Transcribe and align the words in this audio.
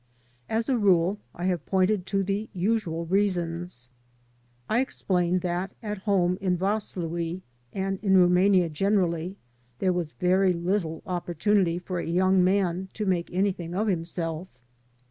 As 0.49 0.67
a 0.67 0.79
rule, 0.79 1.19
I 1.35 1.43
have 1.45 1.63
pointed 1.67 2.07
to 2.07 2.23
the 2.23 2.49
usual 2.55 3.05
reasons. 3.05 3.87
I 4.67 4.79
explained 4.79 5.41
that 5.41 5.73
at 5.83 5.99
home 5.99 6.39
in 6.41 6.57
Vaslui, 6.57 7.43
and 7.71 7.99
in 8.01 8.17
Rumania 8.17 8.69
generally, 8.69 9.37
there 9.77 9.93
was 9.93 10.13
very 10.13 10.53
little 10.53 11.03
opportunity 11.05 11.77
for 11.77 11.99
a 11.99 12.07
young 12.07 12.43
man 12.43 12.89
to 12.95 13.05
make 13.05 13.31
anything 13.31 13.75
of 13.75 13.85
himself. 13.85 14.47